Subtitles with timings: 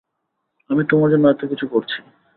[0.69, 1.97] আমি তোমার জন্য এত কিছু করছি।